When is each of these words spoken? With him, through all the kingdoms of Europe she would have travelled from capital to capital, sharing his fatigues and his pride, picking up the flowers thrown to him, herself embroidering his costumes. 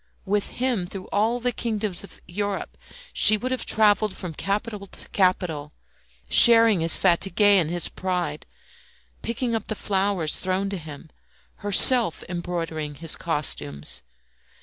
With 0.25 0.47
him, 0.57 0.87
through 0.87 1.05
all 1.11 1.39
the 1.39 1.51
kingdoms 1.51 2.03
of 2.03 2.19
Europe 2.27 2.75
she 3.13 3.37
would 3.37 3.51
have 3.51 3.67
travelled 3.67 4.15
from 4.17 4.33
capital 4.33 4.87
to 4.87 5.07
capital, 5.09 5.73
sharing 6.27 6.79
his 6.79 6.97
fatigues 6.97 7.39
and 7.39 7.69
his 7.69 7.87
pride, 7.87 8.47
picking 9.21 9.53
up 9.53 9.67
the 9.67 9.75
flowers 9.75 10.39
thrown 10.39 10.71
to 10.71 10.77
him, 10.77 11.11
herself 11.57 12.23
embroidering 12.27 12.95
his 12.95 13.15
costumes. 13.15 14.01